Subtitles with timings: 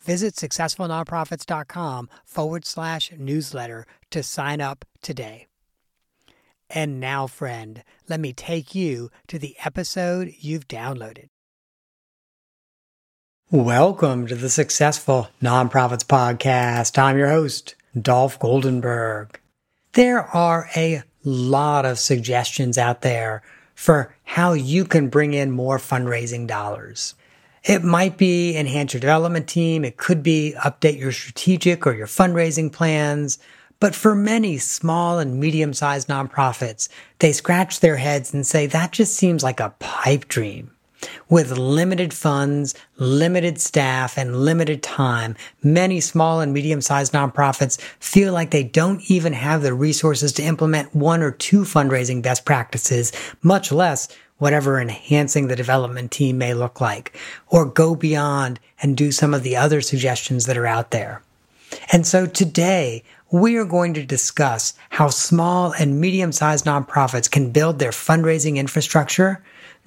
[0.00, 5.46] Visit successfulnonprofits.com forward slash newsletter to sign up today.
[6.70, 11.28] And now, friend, let me take you to the episode you've downloaded.
[13.50, 16.98] Welcome to the Successful Nonprofits Podcast.
[16.98, 19.36] I'm your host, Dolph Goldenberg.
[19.94, 23.42] There are a lot of suggestions out there
[23.74, 27.14] for how you can bring in more fundraising dollars.
[27.68, 29.84] It might be enhance your development team.
[29.84, 33.38] It could be update your strategic or your fundraising plans.
[33.78, 38.92] But for many small and medium sized nonprofits, they scratch their heads and say that
[38.92, 40.70] just seems like a pipe dream.
[41.28, 48.32] With limited funds, limited staff, and limited time, many small and medium sized nonprofits feel
[48.32, 53.12] like they don't even have the resources to implement one or two fundraising best practices,
[53.42, 57.16] much less whatever enhancing the development team may look like,
[57.48, 61.22] or go beyond and do some of the other suggestions that are out there.
[61.92, 67.50] And so today, we are going to discuss how small and medium sized nonprofits can
[67.50, 69.42] build their fundraising infrastructure.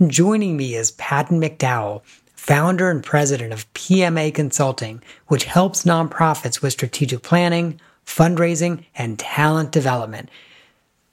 [0.06, 2.02] Joining me is Patton McDowell,
[2.36, 9.72] founder and president of PMA Consulting, which helps nonprofits with strategic planning, fundraising, and talent
[9.72, 10.30] development.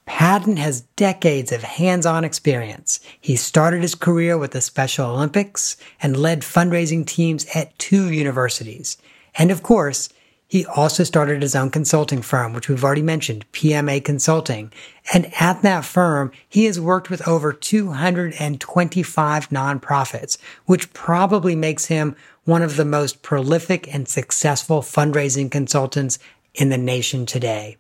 [0.09, 2.99] Patton has decades of hands on experience.
[3.21, 8.97] He started his career with the Special Olympics and led fundraising teams at two universities.
[9.37, 10.09] And of course,
[10.49, 14.73] he also started his own consulting firm, which we've already mentioned, PMA Consulting.
[15.13, 22.17] And at that firm, he has worked with over 225 nonprofits, which probably makes him
[22.45, 26.19] one of the most prolific and successful fundraising consultants
[26.55, 27.77] in the nation today.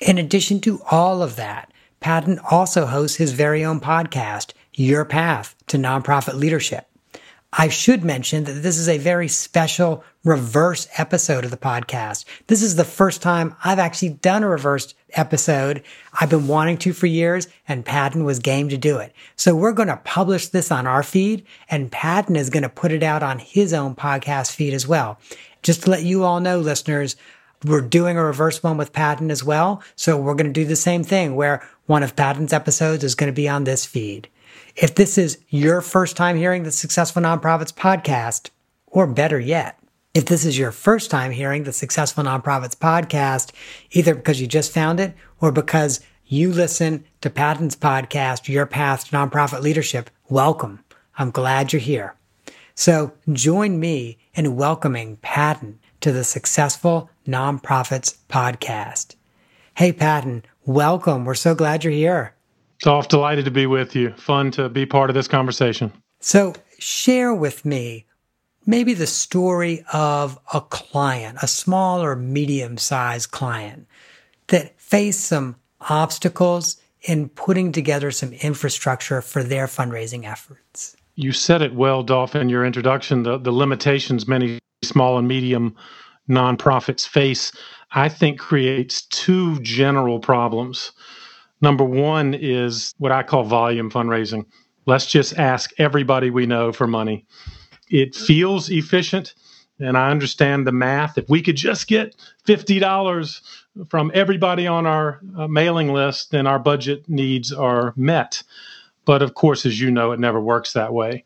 [0.00, 5.54] In addition to all of that, Patton also hosts his very own podcast, Your Path
[5.68, 6.86] to Nonprofit Leadership.
[7.58, 12.26] I should mention that this is a very special reverse episode of the podcast.
[12.48, 15.82] This is the first time I've actually done a reversed episode.
[16.20, 19.14] I've been wanting to for years and Patton was game to do it.
[19.36, 22.92] So we're going to publish this on our feed and Patton is going to put
[22.92, 25.18] it out on his own podcast feed as well.
[25.62, 27.16] Just to let you all know, listeners,
[27.64, 29.82] we're doing a reverse one with Patton as well.
[29.94, 33.32] So we're going to do the same thing where one of Patton's episodes is going
[33.32, 34.28] to be on this feed.
[34.74, 38.50] If this is your first time hearing the Successful Nonprofits podcast,
[38.86, 39.78] or better yet,
[40.14, 43.52] if this is your first time hearing the Successful Nonprofits podcast,
[43.90, 49.06] either because you just found it or because you listen to Patton's podcast, Your Path
[49.06, 50.82] to Nonprofit Leadership, welcome.
[51.18, 52.14] I'm glad you're here.
[52.74, 59.16] So join me in welcoming Patton to the Successful Nonprofits Podcast.
[59.74, 61.24] Hey, Patton, welcome.
[61.24, 62.34] We're so glad you're here.
[62.80, 64.12] Dolph, delighted to be with you.
[64.12, 65.92] Fun to be part of this conversation.
[66.20, 68.06] So, share with me
[68.66, 73.86] maybe the story of a client, a small or medium sized client
[74.48, 80.96] that faced some obstacles in putting together some infrastructure for their fundraising efforts.
[81.14, 85.74] You said it well, Dolph, in your introduction the, the limitations many small and medium
[86.28, 87.52] nonprofits face,
[87.92, 90.92] I think creates two general problems.
[91.60, 94.44] Number one is what I call volume fundraising.
[94.86, 97.26] Let's just ask everybody we know for money.
[97.88, 99.34] It feels efficient,
[99.80, 101.18] and I understand the math.
[101.18, 103.40] If we could just get $50
[103.88, 108.42] from everybody on our uh, mailing list, then our budget needs are met.
[109.04, 111.24] But of course, as you know, it never works that way.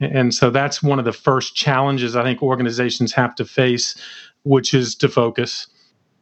[0.00, 3.96] And so that's one of the first challenges I think organizations have to face,
[4.46, 5.66] which is to focus.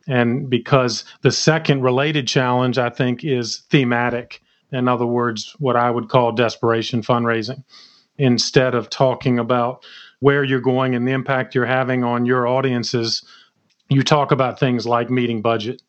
[0.08, 4.40] And because the second related challenge, I think, is thematic.
[4.72, 7.62] In other words, what I would call desperation fundraising.
[8.16, 9.84] Instead of talking about
[10.20, 13.22] where you're going and the impact you're having on your audiences,
[13.90, 15.82] you talk about things like meeting budget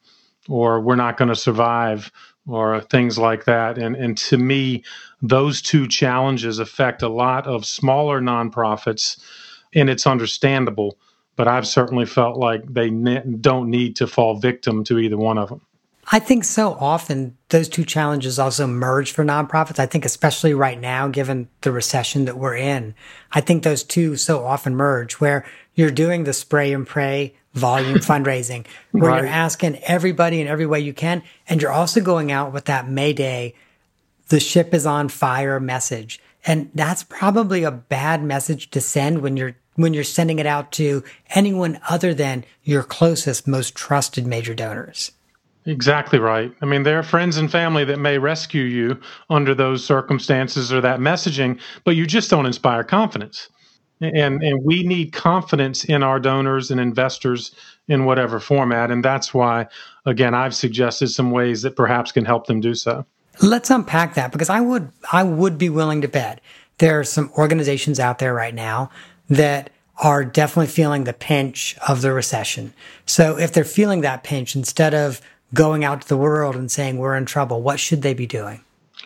[0.50, 2.12] or we're not going to survive
[2.48, 3.78] or things like that.
[3.78, 4.84] And, and to me,
[5.22, 9.20] those two challenges affect a lot of smaller nonprofits,
[9.74, 10.98] and it's understandable.
[11.36, 15.38] But I've certainly felt like they ne- don't need to fall victim to either one
[15.38, 15.62] of them.
[16.12, 19.80] I think so often those two challenges also merge for nonprofits.
[19.80, 22.94] I think, especially right now, given the recession that we're in,
[23.32, 27.98] I think those two so often merge where you're doing the spray and pray volume
[28.00, 29.18] fundraising where right.
[29.18, 31.24] you're asking everybody in every way you can.
[31.50, 33.56] And you're also going out with that Mayday,
[34.28, 36.22] the ship is on fire message.
[36.46, 40.72] And that's probably a bad message to send when you're when you're sending it out
[40.74, 45.12] to anyone other than your closest, most trusted major donors.
[45.66, 46.54] Exactly right.
[46.62, 49.00] I mean, there are friends and family that may rescue you
[49.30, 53.50] under those circumstances or that messaging, but you just don't inspire confidence.
[54.02, 57.56] And and we need confidence in our donors and investors
[57.88, 59.68] in whatever format, and that's why,
[60.06, 63.06] again, I've suggested some ways that perhaps can help them do so.
[63.42, 66.42] Let's unpack that because I would I would be willing to bet
[66.78, 68.90] there are some organizations out there right now
[69.30, 69.70] that
[70.04, 72.74] are definitely feeling the pinch of the recession.
[73.06, 75.22] So if they're feeling that pinch, instead of
[75.54, 78.62] going out to the world and saying we're in trouble, what should they be doing?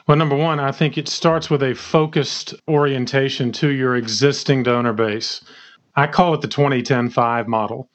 [0.07, 4.93] Well, number one, I think it starts with a focused orientation to your existing donor
[4.93, 5.43] base.
[5.95, 7.89] I call it the 2010 5 model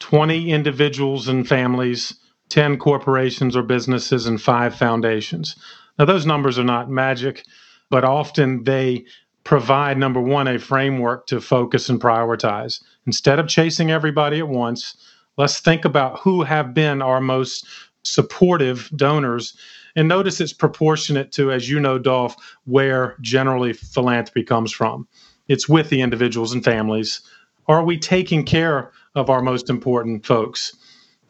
[0.00, 2.14] 20 individuals and families,
[2.50, 5.56] 10 corporations or businesses, and five foundations.
[5.98, 7.44] Now, those numbers are not magic,
[7.90, 9.06] but often they
[9.48, 12.82] provide, number one, a framework to focus and prioritize.
[13.06, 14.94] Instead of chasing everybody at once,
[15.38, 17.66] let's think about who have been our most
[18.02, 19.56] supportive donors
[19.96, 22.36] and notice it's proportionate to, as you know, Dolph,
[22.66, 25.08] where generally philanthropy comes from.
[25.48, 27.22] It's with the individuals and families.
[27.68, 30.76] Are we taking care of our most important folks?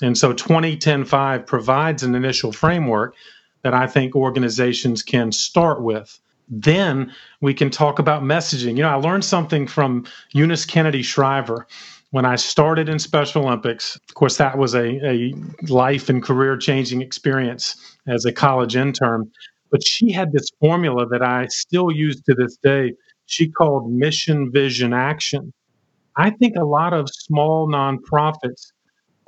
[0.02, 3.14] And so 2010-5 provides an initial framework
[3.62, 6.18] that I think organizations can start with.
[6.50, 8.76] Then we can talk about messaging.
[8.76, 11.66] You know, I learned something from Eunice Kennedy Shriver
[12.10, 15.34] when I started in Special Olympics, of course, that was a, a
[15.68, 19.30] life and career changing experience as a college intern.
[19.70, 22.94] But she had this formula that I still use to this day.
[23.26, 25.52] She called mission, vision, action.
[26.16, 28.72] I think a lot of small nonprofits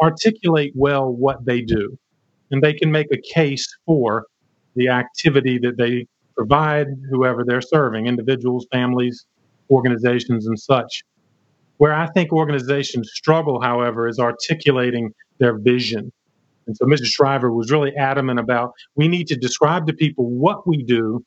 [0.01, 1.99] articulate well what they do,
[2.51, 4.25] and they can make a case for
[4.75, 6.07] the activity that they
[6.41, 9.27] provide, whoever they're serving individuals, families,
[9.71, 11.05] organizations, and such.
[11.77, 16.11] Where I think organizations struggle, however, is articulating their vision.
[16.67, 17.09] And so Mrs.
[17.09, 21.23] Shriver was really adamant about we need to describe to people what we do.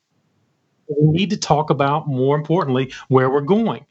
[1.00, 3.86] We need to talk about, more importantly, where we're going.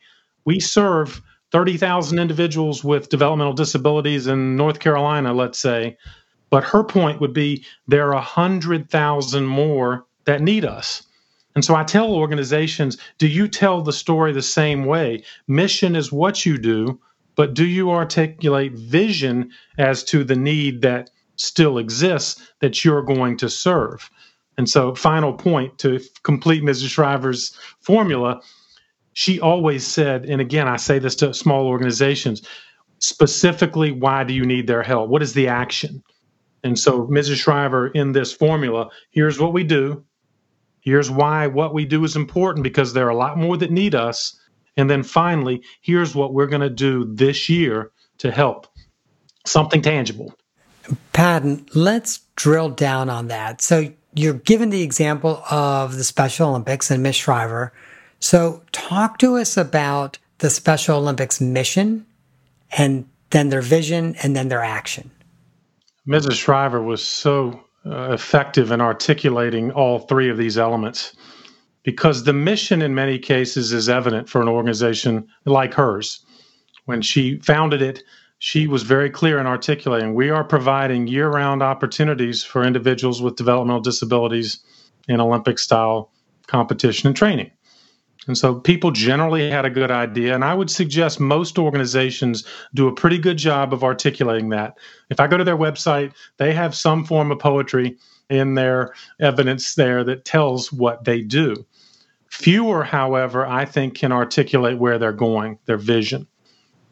[0.45, 1.23] We serve
[1.53, 5.97] 30,000 individuals with developmental disabilities in North Carolina, let's say.
[6.51, 11.05] But her point would be there are 100,000 more that need us.
[11.55, 15.23] And so I tell organizations do you tell the story the same way?
[15.47, 17.01] Mission is what you do,
[17.35, 23.37] but do you articulate vision as to the need that still exists that you're going
[23.39, 24.11] to serve?
[24.59, 26.91] And so, final point to complete Mrs.
[26.91, 28.41] Shriver's formula,
[29.15, 32.43] she always said, and again, I say this to small organizations
[32.99, 35.09] specifically, why do you need their help?
[35.09, 36.03] What is the action?
[36.65, 37.43] And so, Mrs.
[37.43, 40.05] Shriver, in this formula, here's what we do
[40.83, 43.95] Here's why what we do is important because there are a lot more that need
[43.95, 44.39] us.
[44.77, 48.67] And then finally, here's what we're going to do this year to help
[49.47, 50.35] something tangible.
[51.13, 53.63] Patton, let's drill down on that.
[53.63, 57.73] So you're given the example of the Special Olympics and Miss Shriver.
[58.19, 62.05] So talk to us about the Special Olympics mission
[62.77, 65.13] and then their vision and then their action.
[66.09, 66.33] Mrs.
[66.33, 71.17] Shriver was so uh, effective in articulating all three of these elements
[71.83, 76.25] because the mission in many cases is evident for an organization like hers.
[76.85, 78.03] When she founded it,
[78.39, 83.37] she was very clear in articulating we are providing year round opportunities for individuals with
[83.37, 84.61] developmental disabilities
[85.09, 86.13] in Olympic style
[86.47, 87.51] competition and training.
[88.29, 90.35] And so people generally had a good idea.
[90.35, 94.79] And I would suggest most organizations do a pretty good job of articulating that.
[95.11, 97.99] If I go to their website, they have some form of poetry
[98.31, 101.67] in their evidence there that tells what they do.
[102.29, 106.27] Fewer, however, I think can articulate where they're going, their vision.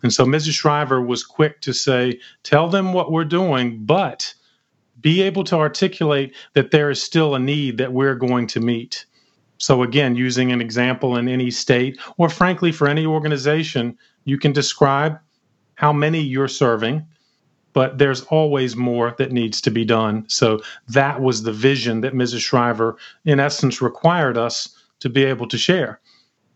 [0.02, 0.52] And so Mrs.
[0.52, 4.34] Shriver was quick to say, tell them what we're doing, but
[5.00, 9.06] be able to articulate that there is still a need that we're going to meet.
[9.60, 14.52] So, again, using an example in any state, or frankly, for any organization, you can
[14.52, 15.18] describe
[15.74, 17.06] how many you're serving,
[17.74, 20.24] but there's always more that needs to be done.
[20.28, 22.40] So, that was the vision that Mrs.
[22.40, 26.00] Shriver, in essence, required us to be able to share.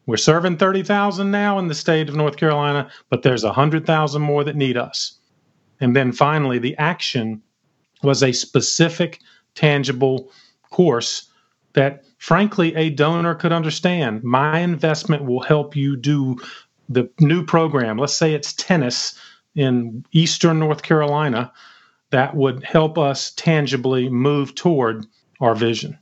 [0.06, 4.56] We're serving 30,000 now in the state of North Carolina, but there's 100,000 more that
[4.56, 5.18] need us.
[5.78, 7.42] And then finally, the action
[8.02, 9.20] was a specific,
[9.54, 10.30] tangible
[10.70, 11.30] course
[11.74, 14.24] that, frankly, a donor could understand.
[14.24, 16.38] My investment will help you do
[16.88, 17.98] the new program.
[17.98, 19.18] Let's say it's tennis
[19.54, 21.52] in Eastern North Carolina.
[22.10, 25.06] That would help us tangibly move toward
[25.40, 25.98] our vision.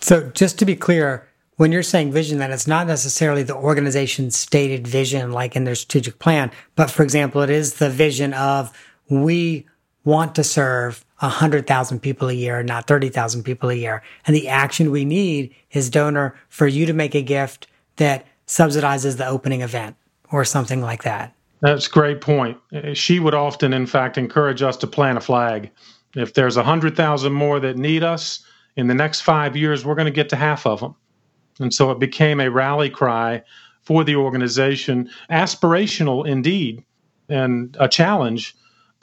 [0.00, 4.36] So, just to be clear, when you're saying vision, then it's not necessarily the organization's
[4.36, 8.72] stated vision, like in their strategic plan, but for example, it is the vision of
[9.08, 9.66] we
[10.04, 14.02] want to serve 100,000 people a year, not 30,000 people a year.
[14.26, 17.66] And the action we need is donor for you to make a gift
[17.96, 19.96] that subsidizes the opening event
[20.30, 21.34] or something like that.
[21.60, 22.58] That's a great point.
[22.92, 25.70] She would often, in fact, encourage us to plant a flag.
[26.14, 28.44] If there's 100,000 more that need us
[28.76, 30.94] in the next five years, we're going to get to half of them.
[31.60, 33.42] And so it became a rally cry
[33.82, 36.84] for the organization, aspirational indeed,
[37.28, 38.54] and a challenge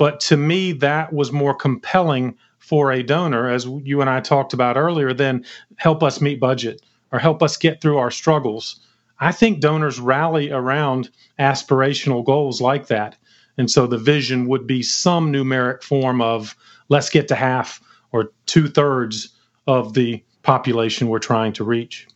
[0.02, 4.52] but to me, that was more compelling for a donor, as you and I talked
[4.52, 6.82] about earlier, than help us meet budget
[7.12, 8.80] or help us get through our struggles.
[9.20, 13.16] I think donors rally around aspirational goals like that.
[13.60, 16.56] And so the vision would be some numeric form of
[16.90, 17.80] let's get to half
[18.12, 19.30] or two thirds
[19.68, 22.08] of the population we're trying to reach.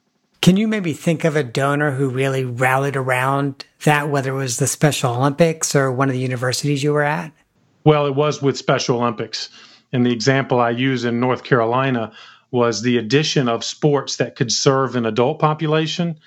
[0.42, 4.58] Can you maybe think of a donor who really rallied around that, whether it was
[4.58, 7.32] the Special Olympics or one of the universities you were at?
[7.86, 9.50] Well, it was with Special Olympics.
[9.94, 12.12] And the example I use in North Carolina
[12.51, 16.20] was the addition of sports that could serve an adult population.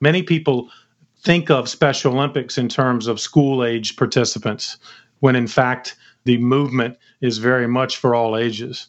[0.00, 0.70] Many people
[1.22, 4.78] think of Special Olympics in terms of school age participants,
[5.18, 8.86] when in fact, the movement is very much for all ages.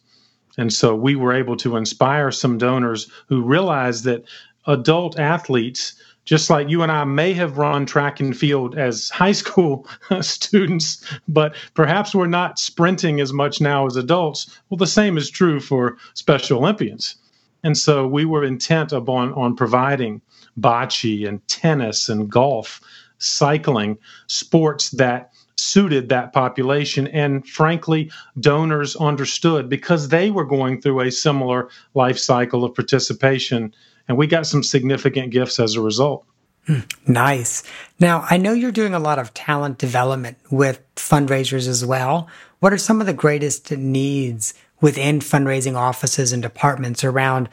[0.58, 4.25] And so we were able to inspire some donors who realized that
[4.68, 9.32] adult athletes just like you and I may have run track and field as high
[9.32, 9.88] school
[10.22, 14.60] students, but perhaps we're not sprinting as much now as adults.
[14.70, 17.16] Well, the same is true for Special Olympians.
[17.63, 20.22] And so we were intent upon on providing
[20.60, 22.82] bocce and tennis and golf,
[23.20, 23.98] cycling,
[24.28, 27.08] sports that suited that population.
[27.08, 33.74] And frankly, donors understood because they were going through a similar life cycle of participation
[34.08, 36.25] and we got some significant gifts as a result.
[36.67, 37.63] Hmm, nice.
[38.00, 42.27] Now, I know you're doing a lot of talent development with fundraisers as well.
[42.60, 47.50] What are some of the greatest needs within fundraising offices and departments around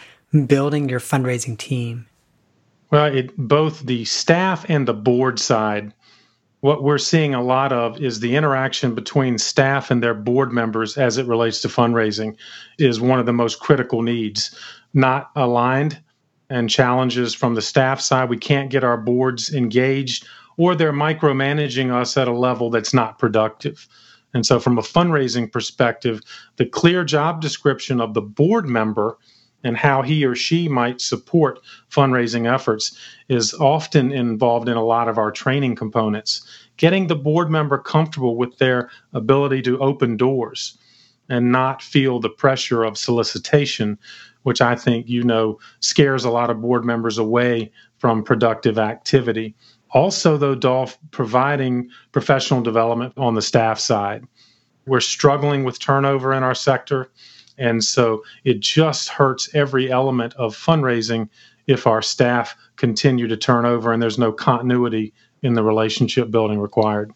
[0.47, 2.07] building your fundraising team?
[2.91, 5.93] Well, it, both the staff and the board side,
[6.61, 10.99] what we're seeing a lot of is the interaction between staff and their board members
[10.99, 12.37] as it relates to fundraising
[12.79, 14.59] is one of the most critical needs.
[14.93, 16.01] Not aligned
[16.51, 18.29] and challenges from the staff side.
[18.29, 20.27] We can't get our boards engaged,
[20.57, 23.87] or they're micromanaging us at a level that's not productive.
[24.35, 26.21] And so, from a fundraising perspective,
[26.57, 29.19] the clear job description of the board member
[29.65, 31.59] and how he or she might support
[31.91, 32.97] fundraising efforts
[33.29, 36.47] is often involved in a lot of our training components.
[36.77, 40.79] Getting the board member comfortable with their ability to open doors
[41.29, 43.99] and not feel the pressure of solicitation
[44.43, 49.55] which I think you know scares a lot of board members away from productive activity.
[49.91, 54.25] Also, though, Dolph, providing professional development on the staff side.
[54.87, 57.11] We're struggling with turnover in our sector.
[57.59, 61.29] And so it just hurts every element of fundraising
[61.67, 66.59] if our staff continue to turn over and there's no continuity in the relationship building
[66.59, 67.13] required.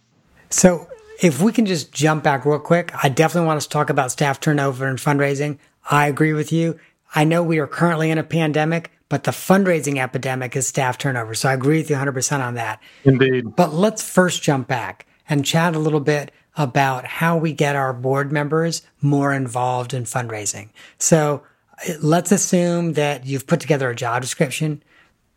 [0.50, 0.88] So,
[1.21, 4.11] if we can just jump back real quick, I definitely want us to talk about
[4.11, 5.59] staff turnover and fundraising.
[5.88, 6.79] I agree with you.
[7.14, 11.35] I know we are currently in a pandemic, but the fundraising epidemic is staff turnover.
[11.35, 12.83] So I agree with you 100% on that.
[13.04, 13.54] Indeed.
[13.54, 17.92] But let's first jump back and chat a little bit about how we get our
[17.92, 20.71] board members more involved in fundraising.
[20.99, 21.42] So
[21.88, 24.83] uh, let's assume that you've put together a job description.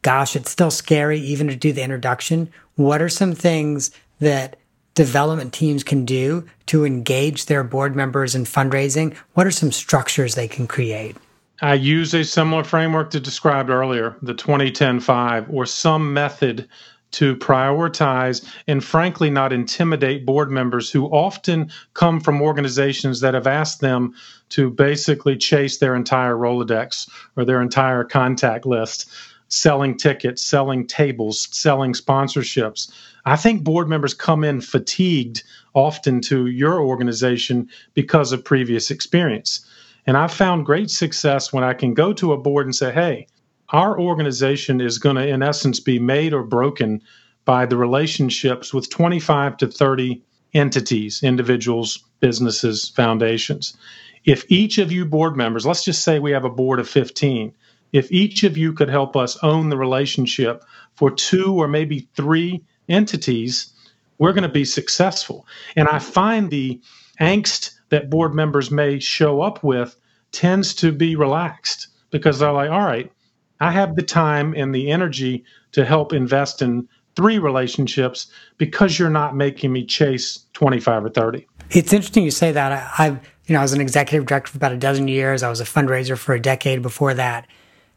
[0.01, 2.49] Gosh, it's still scary even to do the introduction.
[2.75, 4.57] What are some things that
[4.93, 9.15] development teams can do to engage their board members in fundraising?
[9.33, 11.15] What are some structures they can create?
[11.61, 16.67] I use a similar framework to described earlier, the 2010 5, or some method
[17.11, 23.47] to prioritize and frankly not intimidate board members who often come from organizations that have
[23.47, 24.13] asked them
[24.49, 29.09] to basically chase their entire Rolodex or their entire contact list,
[29.47, 32.91] selling tickets, selling tables, selling sponsorships.
[33.23, 35.43] I think board members come in fatigued
[35.73, 39.65] often to your organization because of previous experience.
[40.05, 43.27] And I've found great success when I can go to a board and say, hey,
[43.69, 47.01] our organization is going to, in essence, be made or broken
[47.45, 50.21] by the relationships with 25 to 30
[50.53, 53.75] entities, individuals, businesses, foundations.
[54.23, 57.53] If each of you board members, let's just say we have a board of 15,
[57.91, 60.63] if each of you could help us own the relationship
[60.95, 63.73] for two or maybe three entities,
[64.17, 65.45] we're going to be successful.
[65.75, 66.81] And I find the
[67.19, 69.95] angst that board members may show up with
[70.31, 73.11] tends to be relaxed because they're like, all right,
[73.59, 78.27] I have the time and the energy to help invest in three relationships
[78.57, 81.47] because you're not making me chase 25 or 30.
[81.71, 82.71] It's interesting you say that.
[82.71, 83.07] I, I
[83.47, 85.43] you know, I was an executive director for about a dozen years.
[85.43, 87.47] I was a fundraiser for a decade before that.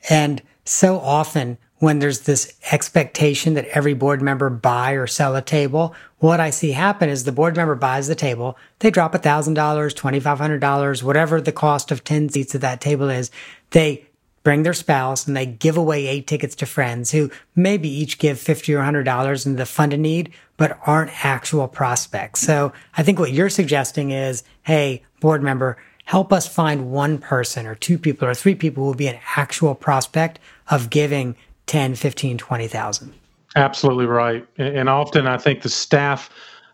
[0.09, 5.43] And so often when there's this expectation that every board member buy or sell a
[5.43, 9.55] table, what I see happen is the board member buys the table, they drop $1,000,
[9.55, 13.31] $2,500, whatever the cost of 10 seats at that table is.
[13.71, 14.07] They
[14.43, 18.41] bring their spouse and they give away eight tickets to friends who maybe each give
[18.41, 22.41] 50 or $100 in the fund a need, but aren't actual prospects.
[22.41, 27.67] So I think what you're suggesting is, hey, board member, help us find one person
[27.67, 30.39] or two people or three people who will be an actual prospect
[30.71, 31.37] of giving
[31.69, 33.15] 10, 15, 20,000.
[33.57, 34.47] Absolutely right.
[34.57, 36.31] And often I think the staff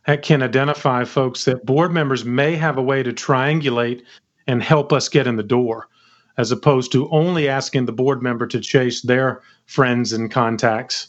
[0.07, 4.03] uh, can identify folks that board members may have a way to triangulate
[4.47, 5.89] and help us get in the door
[6.37, 11.09] as opposed to only asking the board member to chase their friends and contacts.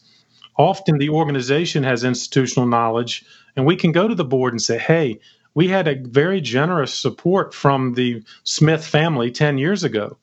[0.58, 3.26] Often the organization has institutional knowledge,
[3.56, 5.20] and we can go to the board and say, hey,
[5.54, 10.18] we had a very generous support from the Smith family 10 years ago.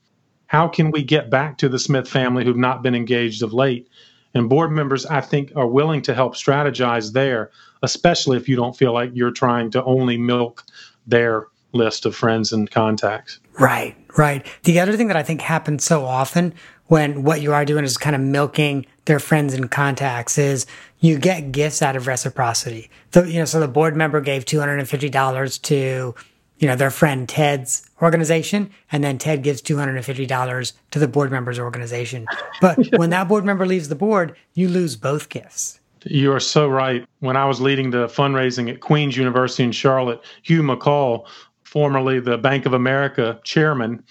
[0.52, 3.88] How can we get back to the Smith family who've not been engaged of late?
[4.34, 7.50] And board members, I think, are willing to help strategize there,
[7.82, 10.62] especially if you don't feel like you're trying to only milk
[11.06, 13.40] their list of friends and contacts.
[13.58, 14.46] Right, right.
[14.64, 16.52] The other thing that I think happens so often
[16.88, 20.66] when what you are doing is kind of milking their friends and contacts is
[21.00, 22.90] you get gifts out of reciprocity.
[23.14, 26.14] So, you know, so the board member gave $250 to,
[26.62, 31.58] you know, their friend Ted's organization, and then Ted gives $250 to the board member's
[31.58, 32.24] organization.
[32.60, 35.80] But when that board member leaves the board, you lose both gifts.
[36.04, 37.04] You are so right.
[37.18, 41.26] When I was leading the fundraising at Queen's University in Charlotte, Hugh McColl,
[41.64, 44.04] formerly the Bank of America chairman,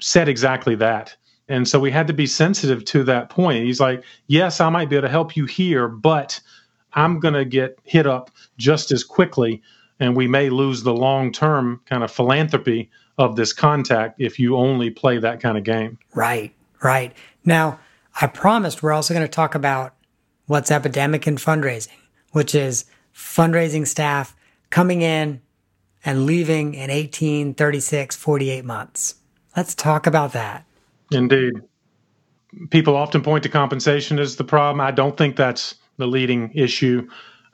[0.00, 1.16] said exactly that.
[1.48, 3.64] And so we had to be sensitive to that point.
[3.64, 6.40] He's like, Yes, I might be able to help you here, but
[6.92, 9.60] I'm going to get hit up just as quickly.
[9.98, 14.56] And we may lose the long term kind of philanthropy of this contact if you
[14.56, 15.98] only play that kind of game.
[16.14, 17.14] Right, right.
[17.44, 17.78] Now,
[18.20, 19.94] I promised we're also going to talk about
[20.46, 21.98] what's epidemic in fundraising,
[22.32, 24.36] which is fundraising staff
[24.70, 25.40] coming in
[26.04, 29.16] and leaving in 18, 36, 48 months.
[29.56, 30.64] Let's talk about that.
[31.10, 31.54] Indeed.
[32.70, 34.80] People often point to compensation as the problem.
[34.80, 37.08] I don't think that's the leading issue.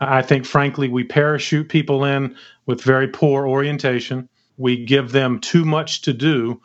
[0.09, 2.37] I think, frankly, we parachute people in
[2.67, 4.29] with very poor orientation.
[4.57, 6.61] We give them too much to do.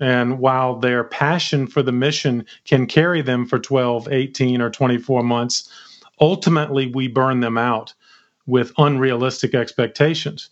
[0.00, 5.22] And while their passion for the mission can carry them for 12, 18, or 24
[5.22, 5.70] months,
[6.20, 7.94] ultimately we burn them out
[8.46, 10.50] with unrealistic expectations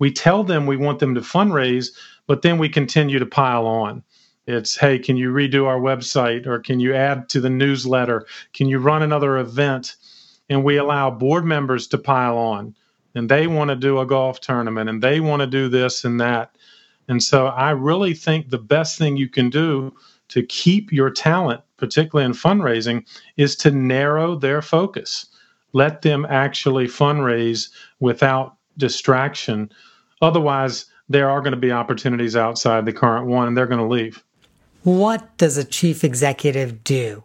[0.00, 1.90] we tell them we want them to fundraise,
[2.26, 4.02] but then we continue to pile on.
[4.46, 8.26] It's, hey, can you redo our website or can you add to the newsletter?
[8.52, 9.96] Can you run another event?
[10.50, 12.74] And we allow board members to pile on
[13.14, 16.20] and they want to do a golf tournament and they want to do this and
[16.20, 16.54] that.
[17.08, 19.94] And so I really think the best thing you can do
[20.28, 23.06] to keep your talent, particularly in fundraising,
[23.38, 25.24] is to narrow their focus.
[25.72, 29.70] Let them actually fundraise without distraction
[30.22, 33.86] Otherwise, there are going to be opportunities outside the current one and they're going to
[33.86, 34.22] leave.
[34.82, 37.22] What does a chief executive do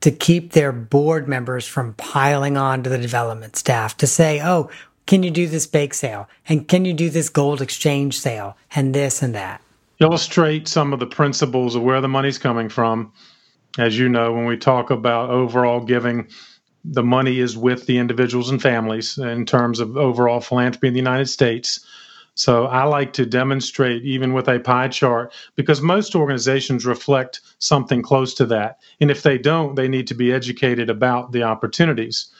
[0.00, 4.70] to keep their board members from piling on to the development staff to say, oh,
[5.06, 6.28] can you do this bake sale?
[6.48, 8.56] And can you do this gold exchange sale?
[8.74, 9.60] And this and that.
[9.98, 13.12] Illustrate some of the principles of where the money's coming from.
[13.78, 16.28] As you know, when we talk about overall giving,
[16.84, 21.00] the money is with the individuals and families in terms of overall philanthropy in the
[21.00, 21.84] United States
[22.40, 28.00] So I like to demonstrate even with a pie chart because most organizations reflect something
[28.00, 28.78] close to that.
[28.98, 32.32] And if they don't, they need to be educated about the opportunities.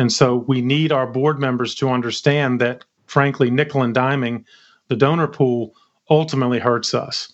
[0.00, 4.44] And so we need our board members to understand that, frankly, nickel and diming
[4.88, 5.76] the donor pool
[6.10, 7.32] ultimately hurts us.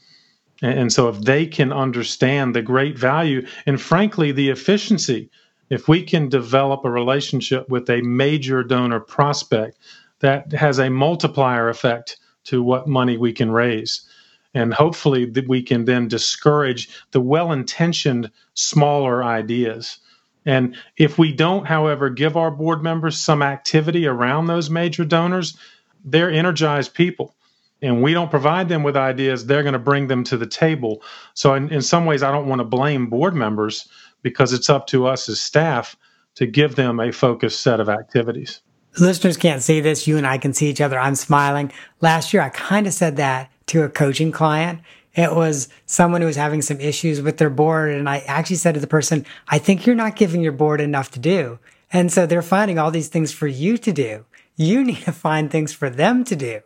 [0.60, 5.30] And so if they can understand the great value and, frankly, the efficiency,
[5.70, 9.78] if we can develop a relationship with a major donor prospect,
[10.22, 14.08] that has a multiplier effect to what money we can raise.
[14.54, 19.98] And hopefully, that we can then discourage the well intentioned smaller ideas.
[20.44, 25.56] And if we don't, however, give our board members some activity around those major donors,
[26.04, 27.34] they're energized people.
[27.80, 31.02] And we don't provide them with ideas, they're going to bring them to the table.
[31.34, 33.88] So, in, in some ways, I don't want to blame board members
[34.22, 35.96] because it's up to us as staff
[36.36, 38.60] to give them a focused set of activities.
[38.98, 40.06] Listeners can't see this.
[40.06, 40.98] You and I can see each other.
[40.98, 41.72] I'm smiling.
[42.00, 44.80] Last year, I kind of said that to a coaching client.
[45.14, 47.92] It was someone who was having some issues with their board.
[47.92, 51.10] And I actually said to the person, I think you're not giving your board enough
[51.12, 51.58] to do.
[51.92, 54.24] And so they're finding all these things for you to do.
[54.56, 56.60] You need to find things for them to do.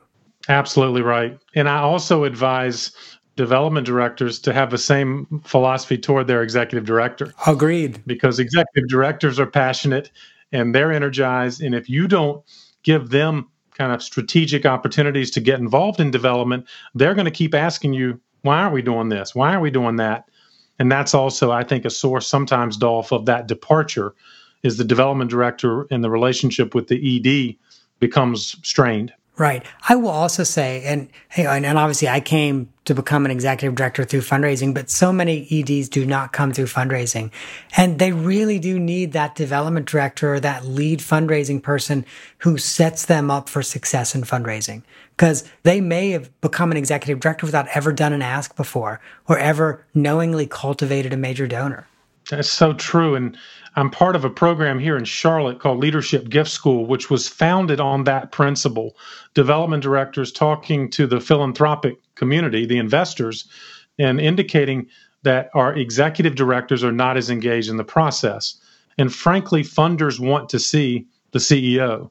[0.48, 1.38] Absolutely right.
[1.54, 2.92] And I also advise
[3.34, 7.34] development directors to have the same philosophy toward their executive director.
[7.46, 8.00] Agreed.
[8.06, 10.10] Because executive directors are passionate
[10.56, 11.62] and they're energized.
[11.62, 12.42] And if you don't
[12.82, 17.54] give them kind of strategic opportunities to get involved in development, they're going to keep
[17.54, 19.34] asking you, why aren't we doing this?
[19.34, 20.24] Why aren't we doing that?
[20.78, 24.14] And that's also, I think, a source sometimes, Dolph, of that departure
[24.62, 27.56] is the development director and the relationship with the ED
[28.00, 29.12] becomes strained.
[29.38, 29.66] Right.
[29.87, 34.22] I will also say, and and obviously I came to become an executive director through
[34.22, 37.31] fundraising, but so many EDs do not come through fundraising.
[37.77, 42.07] And they really do need that development director or that lead fundraising person
[42.38, 44.83] who sets them up for success in fundraising.
[45.11, 49.38] Because they may have become an executive director without ever done an ask before or
[49.38, 51.87] ever knowingly cultivated a major donor.
[52.30, 53.14] That's so true.
[53.14, 53.36] And
[53.76, 57.78] I'm part of a program here in Charlotte called Leadership Gift School, which was founded
[57.78, 58.96] on that principle.
[59.34, 63.48] Development directors talking to the philanthropic community, the investors,
[63.98, 64.88] and indicating
[65.22, 68.56] that our executive directors are not as engaged in the process.
[68.98, 72.10] And frankly, funders want to see the CEO.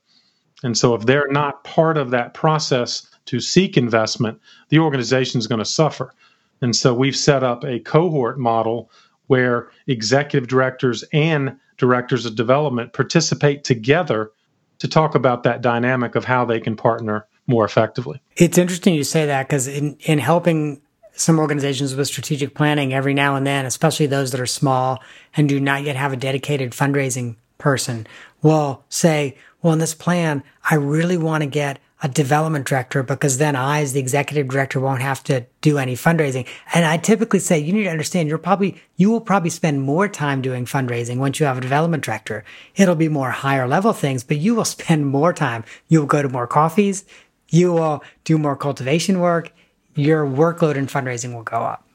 [0.63, 5.47] And so if they're not part of that process to seek investment, the organization is
[5.47, 6.13] going to suffer.
[6.61, 8.91] And so we've set up a cohort model
[9.27, 14.31] where executive directors and directors of development participate together
[14.79, 18.21] to talk about that dynamic of how they can partner more effectively.
[18.37, 20.81] It's interesting you say that because in, in helping
[21.13, 25.01] some organizations with strategic planning every now and then, especially those that are small
[25.35, 28.05] and do not yet have a dedicated fundraising person,
[28.41, 33.39] will say, well, in this plan, I really want to get a development director because
[33.39, 36.45] then I, as the executive director, won't have to do any fundraising.
[36.71, 40.07] And I typically say, you need to understand you're probably, you will probably spend more
[40.07, 42.43] time doing fundraising once you have a development director.
[42.75, 45.63] It'll be more higher level things, but you will spend more time.
[45.87, 47.05] You will go to more coffees.
[47.49, 49.51] You will do more cultivation work.
[49.95, 51.87] Your workload in fundraising will go up.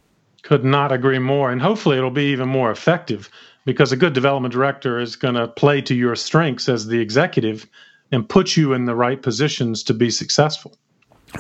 [0.43, 1.53] Could not agree more.
[1.53, 3.31] And hopefully it'll be even more effective
[3.65, 7.69] because a good development director is going to play to your strengths as the executive
[8.13, 10.77] and put you in the right positions to be successful.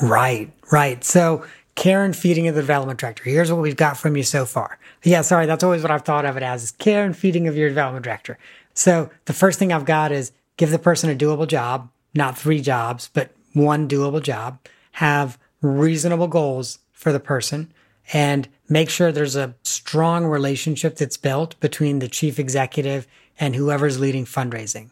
[0.01, 1.03] Right, right.
[1.05, 3.25] So, care and feeding of the development director.
[3.25, 4.79] Here's what we've got from you so far.
[5.03, 7.57] Yeah, sorry, that's always what I've thought of it as is care and feeding of
[7.57, 8.39] your development director.
[8.75, 12.61] So, the first thing I've got is give the person a doable job, not three
[12.61, 14.59] jobs, but one doable job.
[14.93, 17.73] Have reasonable goals for the person
[18.13, 23.07] and make sure there's a strong relationship that's built between the chief executive
[23.39, 24.91] and whoever's leading fundraising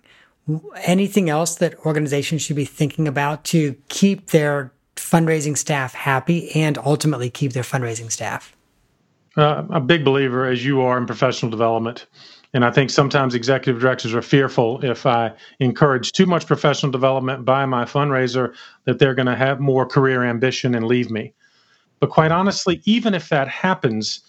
[0.82, 6.78] anything else that organizations should be thinking about to keep their fundraising staff happy and
[6.78, 8.54] ultimately keep their fundraising staff?
[9.36, 12.06] Uh, a big believer, as you are, in professional development.
[12.54, 17.44] And I think sometimes executive directors are fearful if I encourage too much professional development
[17.44, 21.34] by my fundraiser that they're going to have more career ambition and leave me.
[22.00, 24.20] But quite honestly, even if that happens,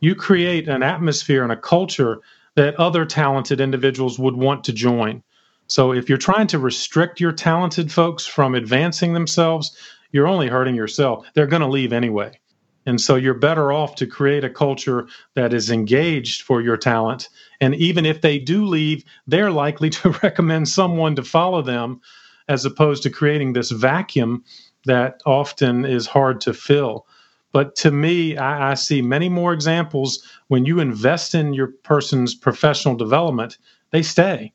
[0.00, 2.20] you create an atmosphere and a culture
[2.54, 5.22] that other talented individuals would want to join.
[5.70, 9.70] So if you're trying to restrict your talented folks from advancing themselves,
[10.10, 11.28] you're only hurting yourself.
[11.32, 12.40] They're going to leave anyway.
[12.86, 15.06] And so you're better off to create a culture
[15.36, 17.28] that is engaged for your talent.
[17.60, 22.00] And even if they do leave, they're likely to recommend someone to follow them
[22.48, 24.42] as opposed to creating this vacuum
[24.86, 27.06] that often is hard to fill.
[27.52, 32.34] But to me, I, I see many more examples when you invest in your person's
[32.34, 33.56] professional development,
[33.92, 34.52] they stay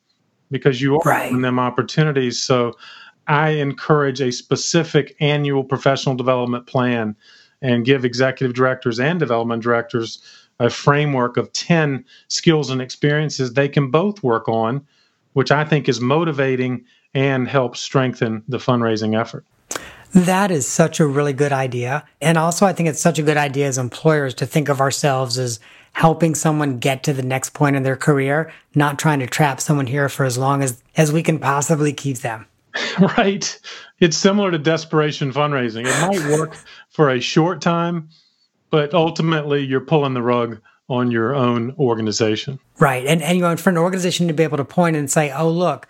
[0.51, 1.25] because you are right.
[1.25, 2.39] giving them opportunities.
[2.39, 2.77] So
[3.27, 7.15] I encourage a specific annual professional development plan
[7.61, 10.21] and give executive directors and development directors
[10.59, 14.85] a framework of 10 skills and experiences they can both work on,
[15.33, 19.45] which I think is motivating and helps strengthen the fundraising effort.
[20.11, 22.05] That is such a really good idea.
[22.21, 25.37] And also, I think it's such a good idea as employers to think of ourselves
[25.37, 25.59] as
[25.95, 29.87] helping someone get to the next point in their career, not trying to trap someone
[29.87, 32.45] here for as long as, as we can possibly keep them.
[33.17, 33.57] Right.
[33.99, 35.85] It's similar to desperation fundraising.
[35.85, 36.55] It might work
[36.89, 38.09] for a short time,
[38.69, 42.59] but ultimately you're pulling the rug on your own organization.
[42.77, 43.05] Right.
[43.05, 45.49] And, and you know, for an organization to be able to point and say, oh,
[45.49, 45.87] look,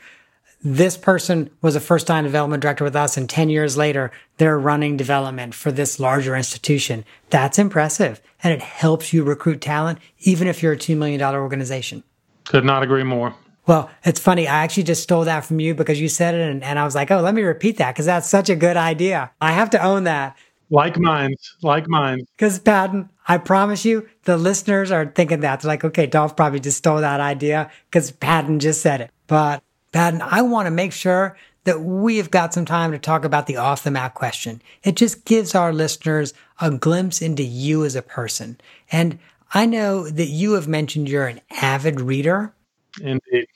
[0.65, 4.58] this person was a first time development director with us, and 10 years later, they're
[4.58, 7.06] running development for this larger institution.
[7.30, 8.19] That's impressive.
[8.41, 12.04] And it helps you recruit talent, even if you're a $2 million organization.
[12.45, 13.36] Could not agree more.
[13.67, 14.47] Well, it's funny.
[14.47, 16.95] I actually just stole that from you because you said it, and, and I was
[16.95, 19.32] like, oh, let me repeat that because that's such a good idea.
[19.39, 20.36] I have to own that.
[20.71, 22.25] Like mine, like mine.
[22.36, 25.62] Because Patton, I promise you, the listeners are thinking that.
[25.62, 29.12] They're like, okay, Dolph probably just stole that idea because Patton just said it.
[29.28, 29.62] But
[29.95, 33.55] Patton, I want to make sure that we've got some time to talk about the
[33.55, 34.62] off the map question.
[34.84, 38.60] It just gives our listeners a glimpse into you as a person.
[38.91, 39.19] And
[39.53, 42.53] I know that you have mentioned you're an avid reader.
[42.99, 43.47] Indeed.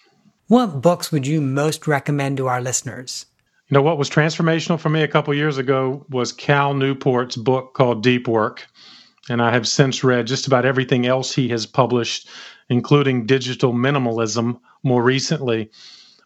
[0.47, 3.25] What books would you most recommend to our listeners?
[3.67, 7.73] You know, what was transformational for me a couple years ago was Cal Newport's book
[7.73, 8.65] called Deep Work.
[9.29, 12.29] And I have since read just about everything else he has published,
[12.69, 15.69] including Digital Minimalism more recently.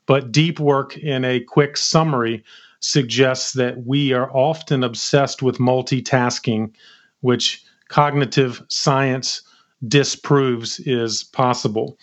[0.05, 2.43] But deep work in a quick summary
[2.79, 6.73] suggests that we are often obsessed with multitasking,
[7.21, 9.41] which cognitive science
[9.87, 11.97] disproves is possible.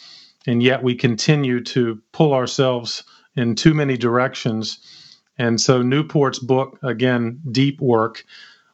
[0.47, 3.05] And yet we continue to pull ourselves
[3.37, 4.79] in too many directions.
[5.39, 8.25] And so Newport's book, again, Deep Work,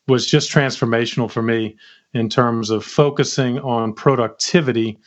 [0.06, 1.76] was just transformational for me
[2.14, 4.98] in terms of focusing on productivity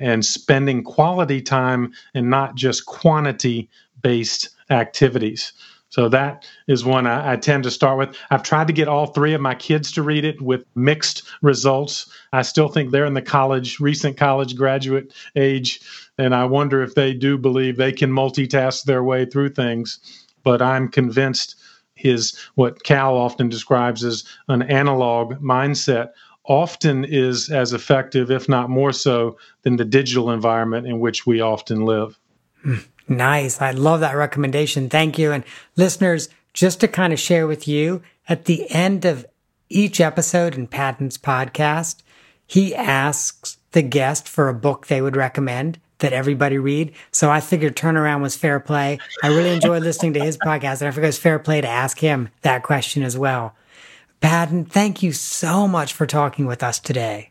[0.00, 3.68] and spending quality time and not just quantity
[4.02, 5.52] based activities.
[5.94, 8.16] So that is one I, I, tend to start with.
[8.28, 12.10] I've tried to get all three of my kids to read it with mixed results.
[12.32, 15.80] I still think they're in the college, recent college graduate age,
[16.18, 20.00] and I wonder if they do believe they can multitask their way through things.
[20.42, 21.54] But I'm convinced
[21.94, 26.08] his what Cal often describes as an analog mindset
[26.46, 31.40] often is as effective, if not more so, than the digital environment in which we
[31.40, 32.18] often live.
[32.62, 32.76] Hmm.
[33.06, 33.60] Nice.
[33.60, 34.88] I love that recommendation.
[34.88, 35.32] Thank you.
[35.32, 35.44] And
[35.76, 39.26] listeners, just to kind of share with you, at the end of
[39.68, 42.02] each episode in Patton's podcast,
[42.46, 46.92] he asks the guest for a book they would recommend that everybody read.
[47.12, 48.98] So I figured turnaround was fair play.
[49.22, 51.68] I really enjoyed listening to his podcast, and I figured it was fair play to
[51.68, 53.54] ask him that question as well.
[54.24, 57.30] Patton, thank you so much for talking with us today.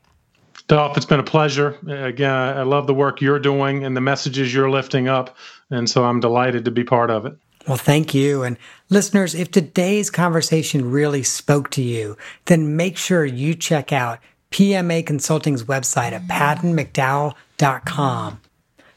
[0.67, 1.75] Dolph, it's been a pleasure.
[1.88, 5.36] Again, I love the work you're doing and the messages you're lifting up.
[5.71, 7.34] And so I'm delighted to be part of it.
[7.67, 8.43] Well, thank you.
[8.43, 14.19] And listeners, if today's conversation really spoke to you, then make sure you check out
[14.51, 18.41] PMA Consulting's website at pattonmcdowell.com.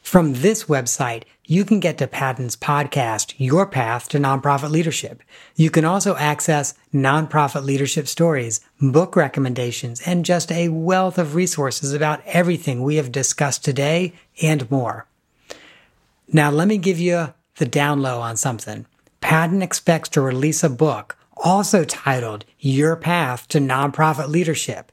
[0.03, 5.23] From this website, you can get to Patton's podcast, Your Path to Nonprofit Leadership.
[5.55, 11.93] You can also access nonprofit leadership stories, book recommendations, and just a wealth of resources
[11.93, 15.07] about everything we have discussed today and more.
[16.33, 18.85] Now, let me give you the down low on something.
[19.21, 24.91] Patton expects to release a book also titled Your Path to Nonprofit Leadership,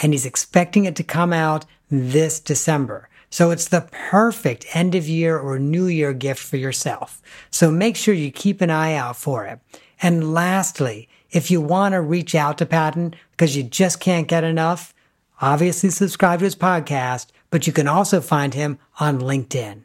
[0.00, 3.09] and he's expecting it to come out this December.
[3.30, 7.22] So it's the perfect end of year or new year gift for yourself.
[7.50, 9.60] So make sure you keep an eye out for it.
[10.02, 14.42] And lastly, if you want to reach out to Patton because you just can't get
[14.42, 14.92] enough,
[15.40, 19.82] obviously subscribe to his podcast, but you can also find him on LinkedIn.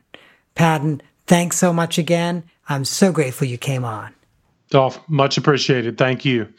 [0.55, 2.43] Patton, thanks so much again.
[2.67, 4.13] I'm so grateful you came on.
[4.69, 5.97] Dolph, much appreciated.
[5.97, 6.51] Thank you.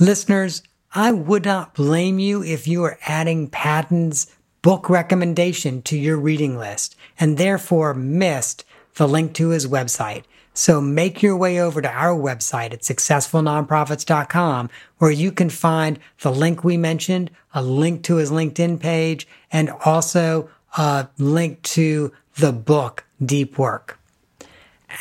[0.00, 0.62] Listeners,
[0.92, 4.26] I would not blame you if you are adding Patton's
[4.66, 8.64] book recommendation to your reading list and therefore missed
[8.96, 10.24] the link to his website.
[10.54, 16.32] So make your way over to our website at successfulnonprofits.com where you can find the
[16.32, 22.52] link we mentioned, a link to his LinkedIn page, and also a link to the
[22.52, 24.00] book Deep Work.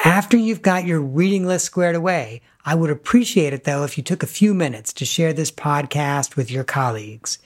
[0.04, 4.04] After you've got your reading list squared away, I would appreciate it though if you
[4.04, 7.40] took a few minutes to share this podcast with your colleagues.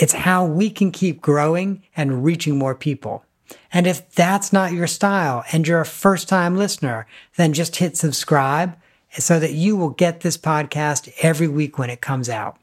[0.00, 3.24] It's how we can keep growing and reaching more people.
[3.72, 7.06] And if that's not your style and you're a first time listener,
[7.36, 8.76] then just hit subscribe
[9.10, 12.58] so that you will get this podcast every week when it comes out.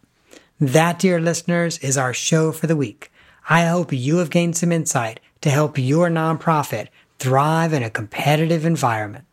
[0.59, 3.11] That, dear listeners, is our show for the week.
[3.49, 6.87] I hope you have gained some insight to help your nonprofit
[7.19, 9.25] thrive in a competitive environment.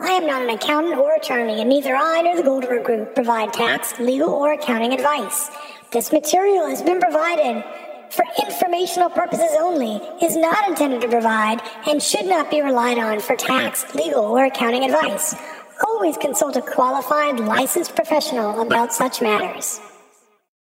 [0.00, 3.52] I am not an accountant or attorney, and neither I nor the Goldenberg Group provide
[3.52, 5.50] tax, legal, or accounting advice.
[5.90, 7.64] This material has been provided
[8.10, 13.20] for informational purposes only, is not intended to provide, and should not be relied on
[13.20, 15.34] for tax, legal, or accounting advice.
[15.86, 19.80] Always consult a qualified licensed professional about such matters.